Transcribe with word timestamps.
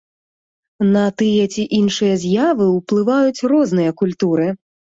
На 0.95 1.03
тыя 1.23 1.43
ці 1.53 1.63
іншыя 1.81 2.15
з'явы 2.25 2.71
ўплываюць 2.79 3.45
розныя 3.55 3.91
культуры. 4.03 4.53